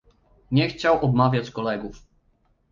[0.51, 2.05] "Nie chciał obmawiać kolegów."